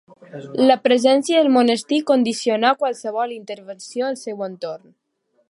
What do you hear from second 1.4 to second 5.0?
del Monestir condicionà qualsevol intervenció al seu entorn.